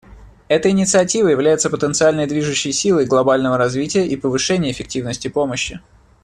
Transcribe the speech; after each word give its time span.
Эта 0.47 0.71
инициатива 0.71 1.27
является 1.27 1.69
потенциальной 1.69 2.25
движущей 2.25 2.71
силой 2.71 3.05
глобального 3.05 3.59
развития 3.59 4.07
и 4.07 4.15
повышения 4.17 4.71
эффективности 4.71 5.27
помощи. 5.27 5.79